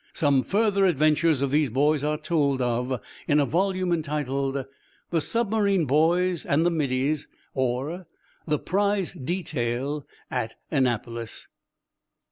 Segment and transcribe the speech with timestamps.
[0.13, 4.65] Some further adventures of these boys are told of in a volume entitled:
[5.11, 8.07] "The Submarine Boys and the Middies; or,
[8.47, 11.49] The Prize Detail at Annapolis."